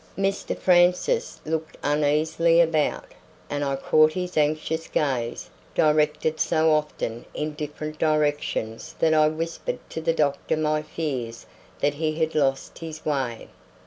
[0.17, 3.05] Mr Francis looked uneasily about,
[3.51, 9.77] and I caught his anxious gaze directed so often in different directions that I whispered
[9.91, 11.45] to the doctor my fears
[11.81, 13.49] that he had lost his way.